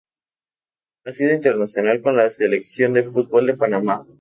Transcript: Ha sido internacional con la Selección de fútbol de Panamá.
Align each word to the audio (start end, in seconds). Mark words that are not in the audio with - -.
Ha 1.05 1.13
sido 1.13 1.31
internacional 1.31 2.01
con 2.01 2.17
la 2.17 2.27
Selección 2.31 2.93
de 2.93 3.03
fútbol 3.03 3.45
de 3.45 3.53
Panamá. 3.53 4.03